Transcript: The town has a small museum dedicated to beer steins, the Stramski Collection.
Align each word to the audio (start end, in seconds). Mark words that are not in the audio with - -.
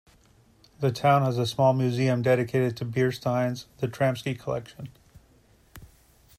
The 0.79 0.91
town 0.91 1.21
has 1.21 1.37
a 1.37 1.45
small 1.45 1.73
museum 1.73 2.23
dedicated 2.23 2.75
to 2.77 2.85
beer 2.85 3.11
steins, 3.11 3.67
the 3.77 3.87
Stramski 3.87 4.33
Collection. 4.35 4.89